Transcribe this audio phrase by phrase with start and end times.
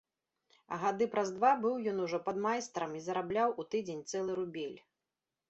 [0.77, 4.75] А гады праз два быў ён ужо падмайстрам і зарабляў у тыдзень цэлы рубель.